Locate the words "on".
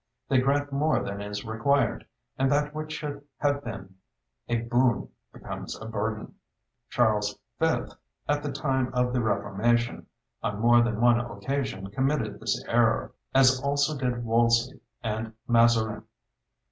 10.41-10.57